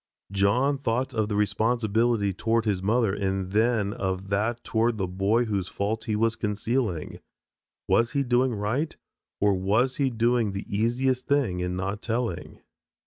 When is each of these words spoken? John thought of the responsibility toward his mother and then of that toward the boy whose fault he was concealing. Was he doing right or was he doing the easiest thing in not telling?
John 0.31 0.79
thought 0.79 1.13
of 1.13 1.29
the 1.29 1.35
responsibility 1.35 2.33
toward 2.33 2.65
his 2.65 2.81
mother 2.81 3.13
and 3.13 3.51
then 3.51 3.93
of 3.93 4.29
that 4.29 4.63
toward 4.63 4.97
the 4.97 5.05
boy 5.05 5.45
whose 5.45 5.67
fault 5.67 6.05
he 6.05 6.15
was 6.15 6.35
concealing. 6.35 7.19
Was 7.87 8.13
he 8.13 8.23
doing 8.23 8.55
right 8.55 8.97
or 9.39 9.53
was 9.53 9.97
he 9.97 10.09
doing 10.09 10.53
the 10.53 10.65
easiest 10.75 11.27
thing 11.27 11.59
in 11.59 11.75
not 11.75 12.01
telling? 12.01 12.61